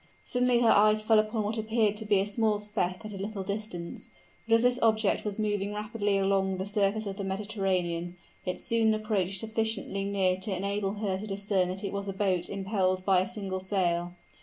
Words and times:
Suddenly 0.25 0.61
her 0.61 0.71
eyes 0.71 1.03
fell 1.03 1.19
upon 1.19 1.43
what 1.43 1.59
appeared 1.59 1.95
to 1.97 2.05
be 2.07 2.19
a 2.19 2.25
small 2.25 2.57
speck 2.57 3.05
at 3.05 3.13
a 3.13 3.17
little 3.19 3.43
distance; 3.43 4.09
but 4.47 4.55
as 4.55 4.63
this 4.63 4.79
object 4.81 5.23
was 5.23 5.37
moving 5.37 5.75
rapidly 5.75 6.17
along 6.17 6.53
on 6.53 6.57
the 6.57 6.65
surface 6.65 7.05
of 7.05 7.17
the 7.17 7.23
Mediterranean, 7.23 8.17
it 8.43 8.59
soon 8.59 8.95
approached 8.95 9.39
sufficiently 9.41 10.03
near 10.03 10.37
to 10.37 10.57
enable 10.57 10.93
her 10.93 11.19
to 11.19 11.27
discern 11.27 11.67
that 11.67 11.83
it 11.83 11.93
was 11.93 12.07
a 12.07 12.13
boat 12.13 12.49
impelled 12.49 13.05
by 13.05 13.19
a 13.19 13.27
single 13.27 13.59
sail. 13.59 14.15